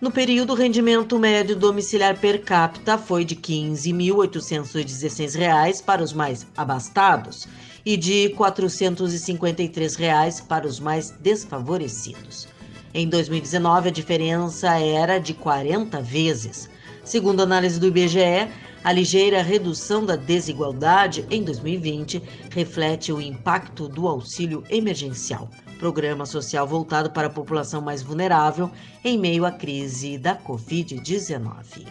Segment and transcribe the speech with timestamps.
[0.00, 6.46] No período, o rendimento médio domiciliar per capita foi de R$ 15.816 para os mais
[6.56, 7.48] abastados
[7.84, 12.46] e de 453 reais para os mais desfavorecidos.
[12.94, 16.70] Em 2019, a diferença era de 40 vezes.
[17.04, 18.48] Segundo a análise do IBGE,
[18.82, 26.66] a ligeira redução da desigualdade em 2020 reflete o impacto do auxílio emergencial, programa social
[26.66, 28.70] voltado para a população mais vulnerável
[29.04, 31.86] em meio à crise da Covid-19.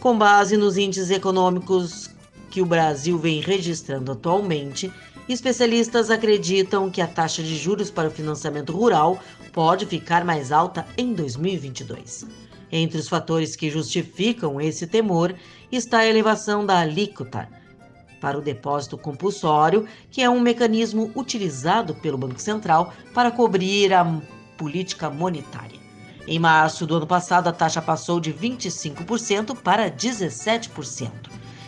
[0.00, 2.10] Com base nos índices econômicos
[2.50, 4.92] que o Brasil vem registrando atualmente,
[5.32, 9.18] especialistas acreditam que a taxa de juros para o financiamento rural
[9.52, 12.26] pode ficar mais alta em 2022.
[12.70, 15.34] Entre os fatores que justificam esse temor
[15.70, 17.48] está a elevação da alíquota
[18.20, 24.04] para o depósito compulsório, que é um mecanismo utilizado pelo Banco Central para cobrir a
[24.56, 25.78] política monetária.
[26.26, 31.10] Em março do ano passado, a taxa passou de 25% para 17%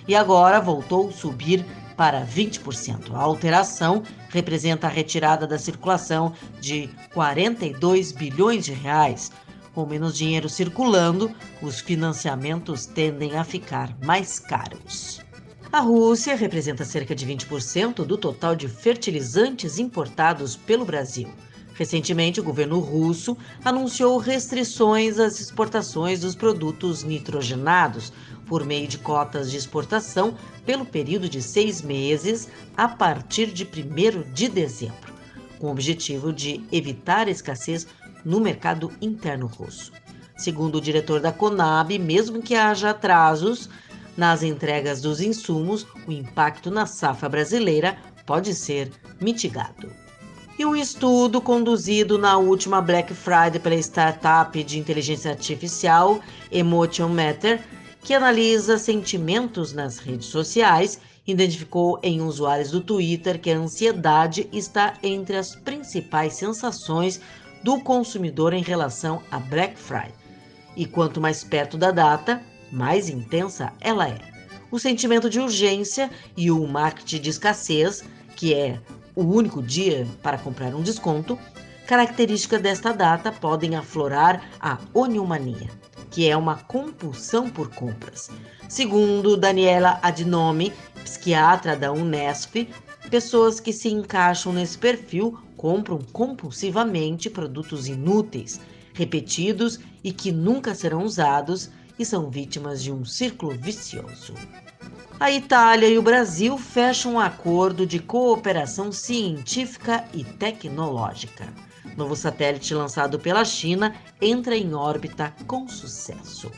[0.06, 1.65] e agora voltou a subir
[2.00, 3.12] para 20%.
[3.12, 9.31] A alteração representa a retirada da circulação de 42 bilhões de reais.
[9.75, 15.21] Com menos dinheiro circulando, os financiamentos tendem a ficar mais caros.
[15.71, 21.28] A Rússia representa cerca de 20% do total de fertilizantes importados pelo Brasil.
[21.75, 28.10] Recentemente, o governo russo anunciou restrições às exportações dos produtos nitrogenados
[28.50, 30.34] por meio de cotas de exportação
[30.66, 35.15] pelo período de seis meses a partir de 1 de dezembro,
[35.61, 37.87] com o objetivo de evitar a escassez
[38.25, 39.93] no mercado interno russo.
[40.37, 43.71] Segundo o diretor da Conab, mesmo que haja atrasos,
[44.16, 48.91] nas entregas dos insumos, o impacto na safra brasileira pode ser
[49.21, 49.93] mitigado.
[50.59, 57.62] E um estudo conduzido na última Black Friday pela startup de inteligência artificial Emotion Matter,
[58.03, 64.94] que analisa sentimentos nas redes sociais, identificou em usuários do Twitter que a ansiedade está
[65.03, 67.21] entre as principais sensações
[67.62, 70.15] do consumidor em relação a Black Friday.
[70.77, 74.19] E quanto mais perto da data, mais intensa ela é.
[74.71, 78.05] O sentimento de urgência e o marketing de escassez,
[78.37, 78.81] que é
[79.15, 81.39] o único dia para comprar um desconto,
[81.87, 85.69] características desta data podem aflorar a oniomania,
[86.10, 88.31] que é uma compulsão por compras.
[88.69, 90.72] Segundo Daniela Adnome,
[91.03, 92.68] psiquiatra da Unesp,
[93.10, 98.60] pessoas que se encaixam nesse perfil compram compulsivamente produtos inúteis,
[98.92, 104.34] repetidos e que nunca serão usados e são vítimas de um círculo vicioso.
[105.18, 111.47] A Itália e o Brasil fecham um acordo de cooperação científica e tecnológica.
[111.97, 116.51] Novo satélite lançado pela China entra em órbita com sucesso.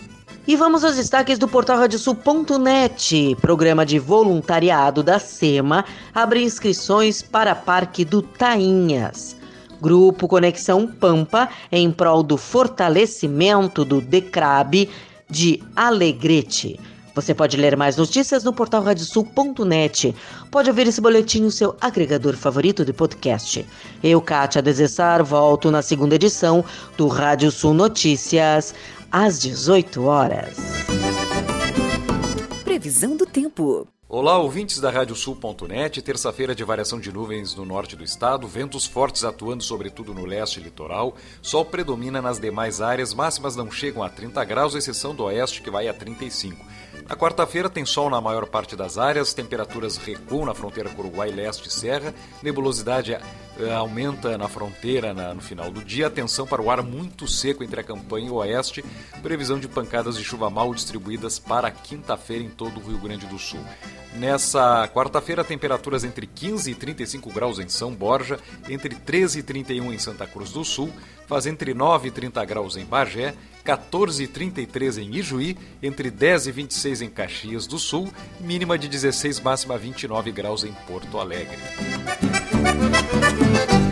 [0.47, 3.37] E vamos aos destaques do portal radiosul.net.
[3.41, 5.85] Programa de voluntariado da SEMA
[6.15, 9.37] abre inscrições para Parque do Tainhas.
[9.81, 14.89] Grupo Conexão Pampa, em prol do fortalecimento do DECRAB,
[15.29, 16.79] de Alegrete.
[17.15, 20.15] Você pode ler mais notícias no portal radiosul.net.
[20.51, 23.67] Pode ouvir esse boletim no seu agregador favorito de podcast.
[24.03, 26.65] Eu, Kátia Desessar, volto na segunda edição
[26.97, 28.75] do Rádio Sul Notícias,
[29.11, 30.57] às 18 horas.
[32.65, 33.87] Previsão do tempo.
[34.15, 36.03] Olá, ouvintes da Radiosul.net.
[36.03, 40.61] Terça-feira de variação de nuvens no norte do estado, ventos fortes atuando sobretudo no leste
[40.61, 41.17] litoral.
[41.41, 45.71] Sol predomina nas demais áreas, máximas não chegam a 30 graus, exceção do oeste que
[45.71, 46.63] vai a 35.
[47.13, 51.31] Na quarta-feira tem sol na maior parte das áreas, temperaturas recuam na fronteira com Uruguai
[51.31, 53.19] Leste e Serra, nebulosidade
[53.71, 57.81] aumenta na fronteira na, no final do dia, atenção para o ar muito seco entre
[57.81, 58.85] a campanha e o oeste,
[59.23, 63.39] previsão de pancadas de chuva mal distribuídas para quinta-feira em todo o Rio Grande do
[63.39, 63.61] Sul.
[64.15, 68.39] Nessa quarta-feira, temperaturas entre 15 e 35 graus em São Borja,
[68.69, 70.93] entre 13 e 31 em Santa Cruz do Sul,
[71.27, 73.35] faz entre 9 e 30 graus em Bagé,
[73.65, 78.87] 14 e 33 em Ijuí, entre 10 e 26 em Caxias do Sul, mínima de
[78.87, 81.59] 16, máxima 29 graus em Porto Alegre.
[83.53, 83.92] Música